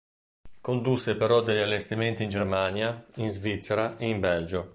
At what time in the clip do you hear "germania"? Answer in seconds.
2.29-3.05